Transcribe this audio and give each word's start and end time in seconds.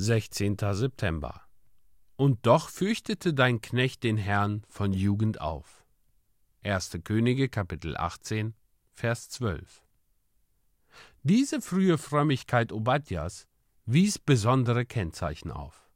16. 0.00 0.56
September. 0.74 1.42
Und 2.14 2.46
doch 2.46 2.68
fürchtete 2.68 3.34
dein 3.34 3.60
Knecht 3.60 4.04
den 4.04 4.16
Herrn 4.16 4.62
von 4.68 4.92
Jugend 4.92 5.40
auf. 5.40 5.84
1. 6.62 7.00
Könige 7.02 7.48
Kapitel 7.48 7.96
18, 7.96 8.54
Vers 8.92 9.28
12. 9.30 9.82
Diese 11.24 11.60
frühe 11.60 11.98
Frömmigkeit 11.98 12.70
Obadjas 12.70 13.48
wies 13.86 14.20
besondere 14.20 14.86
Kennzeichen 14.86 15.50
auf. 15.50 15.90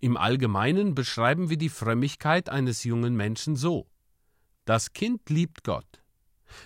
Im 0.00 0.16
Allgemeinen 0.16 0.96
beschreiben 0.96 1.50
wir 1.50 1.56
die 1.56 1.68
Frömmigkeit 1.68 2.48
eines 2.48 2.82
jungen 2.82 3.14
Menschen 3.14 3.54
so. 3.54 3.88
Das 4.64 4.92
Kind 4.92 5.30
liebt 5.30 5.62
Gott. 5.62 6.02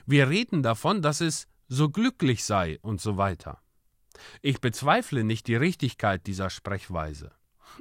Wir 0.06 0.30
reden 0.30 0.62
davon, 0.62 1.02
dass 1.02 1.20
es 1.20 1.46
so 1.68 1.90
glücklich 1.90 2.42
sei 2.42 2.78
und 2.80 3.02
so 3.02 3.18
weiter. 3.18 3.60
Ich 4.42 4.60
bezweifle 4.60 5.24
nicht 5.24 5.46
die 5.46 5.56
Richtigkeit 5.56 6.26
dieser 6.26 6.50
Sprechweise. 6.50 7.32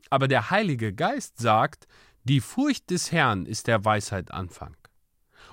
Aber 0.09 0.28
der 0.28 0.50
Heilige 0.50 0.94
Geist 0.94 1.38
sagt, 1.38 1.88
die 2.23 2.40
Furcht 2.40 2.90
des 2.90 3.12
Herrn 3.12 3.45
ist 3.45 3.68
der 3.68 3.84
Weisheit 3.84 4.31
Anfang. 4.31 4.76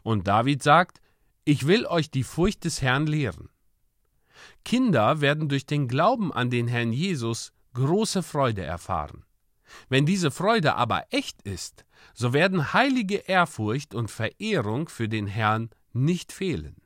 Und 0.03 0.29
David 0.29 0.63
sagt, 0.63 1.01
ich 1.45 1.67
will 1.67 1.87
euch 1.87 2.11
die 2.11 2.23
Furcht 2.23 2.65
des 2.65 2.81
Herrn 2.81 3.07
lehren. 3.07 3.49
Kinder 4.65 5.21
werden 5.21 5.49
durch 5.49 5.67
den 5.67 5.89
Glauben 5.89 6.33
an 6.33 6.51
den 6.51 6.69
Herrn 6.69 6.93
Jesus 6.93 7.53
große 7.75 8.23
Freude 8.23 8.63
erfahren. 8.63 9.25
Wenn 9.89 10.07
diese 10.07 10.31
Freude 10.31 10.75
aber 10.75 11.05
echt 11.11 11.43
ist, 11.43 11.85
so 12.15 12.33
werden 12.33 12.73
heilige 12.73 13.17
Ehrfurcht 13.17 13.95
und 13.95 14.11
Verehrung 14.11 14.89
für 14.89 15.09
den 15.09 15.27
Herrn 15.27 15.71
nicht 15.93 16.33
fehlen. 16.33 16.77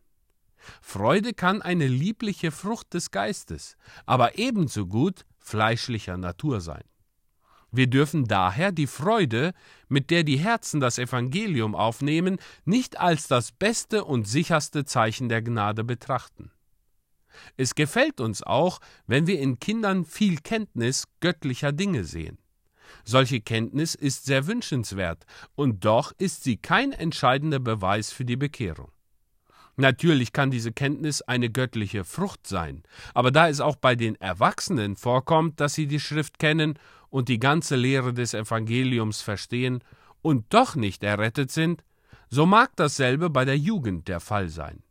Freude 0.80 1.34
kann 1.34 1.62
eine 1.62 1.86
liebliche 1.86 2.50
Frucht 2.50 2.94
des 2.94 3.10
Geistes, 3.10 3.76
aber 4.06 4.38
ebenso 4.38 4.86
gut 4.86 5.24
fleischlicher 5.38 6.16
Natur 6.16 6.60
sein. 6.60 6.84
Wir 7.70 7.88
dürfen 7.88 8.26
daher 8.26 8.70
die 8.70 8.86
Freude, 8.86 9.52
mit 9.88 10.10
der 10.10 10.22
die 10.22 10.38
Herzen 10.38 10.78
das 10.78 10.96
Evangelium 10.96 11.74
aufnehmen, 11.74 12.38
nicht 12.64 13.00
als 13.00 13.26
das 13.26 13.50
beste 13.50 14.04
und 14.04 14.28
sicherste 14.28 14.84
Zeichen 14.84 15.28
der 15.28 15.42
Gnade 15.42 15.82
betrachten. 15.82 16.52
Es 17.56 17.74
gefällt 17.74 18.20
uns 18.20 18.44
auch, 18.44 18.78
wenn 19.08 19.26
wir 19.26 19.40
in 19.40 19.58
Kindern 19.58 20.04
viel 20.04 20.38
Kenntnis 20.38 21.06
göttlicher 21.18 21.72
Dinge 21.72 22.04
sehen. 22.04 22.38
Solche 23.04 23.40
Kenntnis 23.40 23.96
ist 23.96 24.24
sehr 24.24 24.46
wünschenswert, 24.46 25.26
und 25.56 25.84
doch 25.84 26.12
ist 26.18 26.44
sie 26.44 26.56
kein 26.56 26.92
entscheidender 26.92 27.58
Beweis 27.58 28.12
für 28.12 28.24
die 28.24 28.36
Bekehrung. 28.36 28.92
Natürlich 29.76 30.32
kann 30.32 30.50
diese 30.50 30.72
Kenntnis 30.72 31.22
eine 31.22 31.50
göttliche 31.50 32.04
Frucht 32.04 32.46
sein, 32.46 32.84
aber 33.12 33.30
da 33.32 33.48
es 33.48 33.60
auch 33.60 33.76
bei 33.76 33.96
den 33.96 34.14
Erwachsenen 34.20 34.94
vorkommt, 34.94 35.58
dass 35.60 35.74
sie 35.74 35.86
die 35.86 36.00
Schrift 36.00 36.38
kennen 36.38 36.78
und 37.10 37.28
die 37.28 37.40
ganze 37.40 37.74
Lehre 37.74 38.12
des 38.12 38.34
Evangeliums 38.34 39.20
verstehen 39.20 39.82
und 40.22 40.46
doch 40.54 40.76
nicht 40.76 41.02
errettet 41.02 41.50
sind, 41.50 41.82
so 42.30 42.46
mag 42.46 42.70
dasselbe 42.76 43.30
bei 43.30 43.44
der 43.44 43.58
Jugend 43.58 44.08
der 44.08 44.20
Fall 44.20 44.48
sein. 44.48 44.82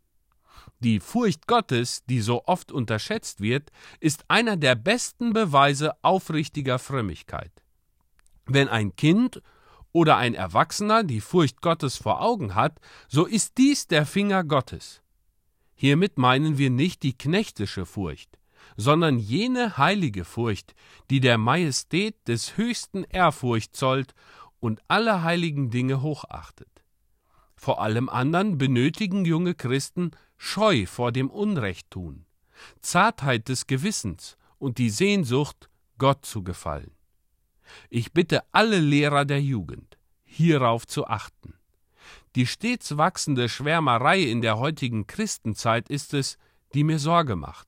Die 0.80 1.00
Furcht 1.00 1.48
Gottes, 1.48 2.04
die 2.06 2.20
so 2.20 2.44
oft 2.46 2.72
unterschätzt 2.72 3.40
wird, 3.40 3.72
ist 4.02 4.26
einer 4.28 4.58
der 4.58 4.76
besten 4.76 5.32
Beweise 5.32 5.94
aufrichtiger 6.02 6.78
Frömmigkeit. 6.78 7.52
Wenn 8.46 8.68
ein 8.68 8.96
Kind 8.98 9.42
oder 9.94 10.18
ein 10.18 10.34
Erwachsener 10.34 11.04
die 11.04 11.22
Furcht 11.22 11.62
Gottes 11.62 11.96
vor 11.96 12.22
Augen 12.22 12.56
hat, 12.56 12.80
so 13.08 13.26
ist 13.26 13.58
dies 13.58 13.88
der 13.88 14.06
Finger 14.06 14.44
Gottes. 14.44 15.02
Hiermit 15.76 16.18
meinen 16.18 16.58
wir 16.58 16.70
nicht 16.70 17.04
die 17.04 17.18
knechtische 17.18 17.86
Furcht, 17.86 18.38
sondern 18.76 19.20
jene 19.20 19.78
heilige 19.78 20.26
Furcht, 20.26 20.74
die 21.10 21.20
der 21.20 21.38
Majestät 21.38 22.16
des 22.28 22.58
höchsten 22.58 23.04
Ehrfurcht 23.06 23.76
zollt 23.76 24.14
und 24.60 24.82
alle 24.88 25.24
heiligen 25.24 25.70
Dinge 25.70 26.02
hochachtet. 26.02 26.84
Vor 27.56 27.82
allem 27.82 28.10
anderen 28.10 28.58
benötigen 28.58 29.26
junge 29.26 29.54
Christen 29.54 30.12
Scheu 30.38 30.86
vor 30.86 31.12
dem 31.12 31.30
Unrechttun, 31.30 32.26
Zartheit 32.82 33.48
des 33.48 33.68
Gewissens 33.68 34.38
und 34.58 34.78
die 34.78 34.90
Sehnsucht, 34.90 35.70
Gott 35.98 36.26
zu 36.26 36.44
gefallen. 36.44 36.92
Ich 37.90 38.14
bitte 38.14 38.44
alle 38.52 38.80
Lehrer 38.80 39.26
der 39.26 39.42
Jugend, 39.42 39.98
hierauf 40.24 40.88
zu 40.88 41.08
achten. 41.08 41.54
Die 42.36 42.48
stets 42.48 42.98
wachsende 42.98 43.48
Schwärmerei 43.48 44.22
in 44.22 44.42
der 44.42 44.58
heutigen 44.58 45.06
Christenzeit 45.06 45.90
ist 45.90 46.14
es, 46.14 46.38
die 46.74 46.84
mir 46.84 47.00
Sorge 47.00 47.36
macht. 47.36 47.68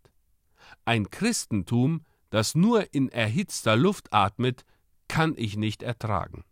Ein 0.85 1.09
Christentum, 1.09 2.01
das 2.29 2.55
nur 2.55 2.93
in 2.93 3.09
erhitzter 3.09 3.75
Luft 3.75 4.11
atmet, 4.11 4.65
kann 5.07 5.33
ich 5.37 5.55
nicht 5.55 5.83
ertragen. 5.83 6.43